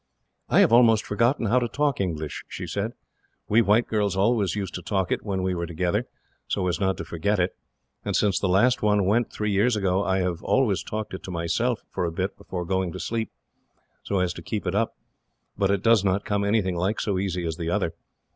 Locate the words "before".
12.35-12.65